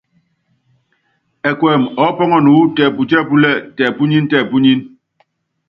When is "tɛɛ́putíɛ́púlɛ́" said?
2.75-3.93